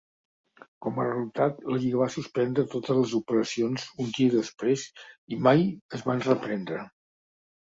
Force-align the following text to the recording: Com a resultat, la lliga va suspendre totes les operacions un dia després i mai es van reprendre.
Com 0.85 0.95
a 1.01 1.03
resultat, 1.09 1.59
la 1.73 1.77
lliga 1.83 1.99
va 2.03 2.07
suspendre 2.15 2.65
totes 2.71 2.99
les 3.01 3.13
operacions 3.19 3.85
un 4.05 4.09
dia 4.17 4.33
després 4.37 4.87
i 5.37 5.41
mai 5.49 5.63
es 6.01 6.09
van 6.11 6.27
reprendre. 6.31 6.83